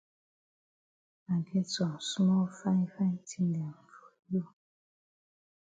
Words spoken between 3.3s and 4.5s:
dem for you.